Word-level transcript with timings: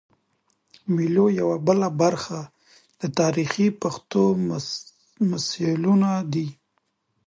د 0.83 0.85
مېلو 0.95 1.25
یوه 1.39 1.55
بله 1.67 1.87
برخه 2.01 2.39
د 3.01 3.03
تاریخي 3.19 3.67
پېښو 3.79 4.01
تمثیلونه 5.19 6.09
دي. 6.33 6.47